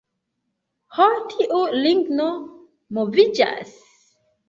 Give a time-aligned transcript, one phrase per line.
[0.95, 1.05] Ho
[1.35, 2.33] tiu ligno
[3.01, 3.81] moviĝas...